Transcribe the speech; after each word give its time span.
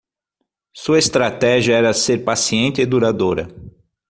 Sua 0.73 0.97
estratégia 0.97 1.75
era 1.75 1.93
ser 1.93 2.23
paciente 2.25 2.81
e 2.81 2.87
duradoura. 2.87 3.47